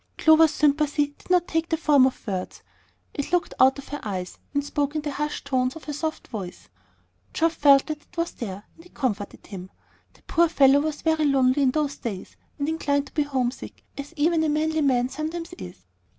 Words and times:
Clover's 0.17 0.49
sympathy 0.49 1.13
did 1.15 1.29
not 1.29 1.47
take 1.47 1.69
the 1.69 1.77
form 1.77 2.07
of 2.07 2.25
words. 2.25 2.63
It 3.13 3.31
looked 3.31 3.53
out 3.59 3.77
of 3.77 3.89
her 3.89 3.99
eyes, 4.01 4.39
and 4.51 4.65
spoke 4.65 4.95
in 4.95 5.03
the 5.03 5.11
hushed 5.11 5.45
tones 5.45 5.75
of 5.75 5.83
her 5.83 5.93
soft 5.93 6.27
voice. 6.29 6.69
Geoff 7.35 7.53
felt 7.53 7.85
that 7.85 8.01
it 8.01 8.17
was 8.17 8.31
there, 8.31 8.63
and 8.75 8.83
it 8.83 8.95
comforted 8.95 9.45
him. 9.45 9.69
The 10.13 10.23
poor 10.23 10.47
fellow 10.49 10.79
was 10.79 11.03
very 11.03 11.25
lonely 11.25 11.61
in 11.61 11.69
those 11.69 11.97
days, 11.97 12.35
and 12.57 12.67
inclined 12.67 13.05
to 13.09 13.13
be 13.13 13.21
homesick, 13.21 13.83
as 13.95 14.11
even 14.17 14.43
a 14.43 14.49
manly 14.49 14.81
man 14.81 15.07
sometimes 15.09 15.53
is. 15.59 15.85